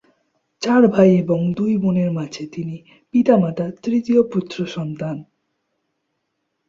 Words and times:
চার 0.61 0.87
ভাই 0.87 1.17
এবং 1.17 1.39
দুই 1.53 1.77
বোনের 1.77 2.11
মাঝে 2.11 2.43
তিনি 2.47 2.75
পিতা-মাতার 3.13 3.71
তৃতীয় 3.83 4.21
পুত্র 4.23 4.57
সন্তান। 4.65 5.15